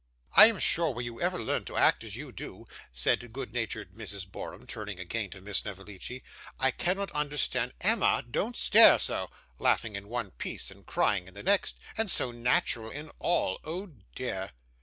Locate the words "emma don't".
7.79-8.57